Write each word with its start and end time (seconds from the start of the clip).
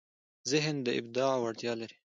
ذهن 0.51 0.75
د 0.85 0.87
ابداع 0.99 1.33
وړتیا 1.39 1.73
لري. 1.81 1.95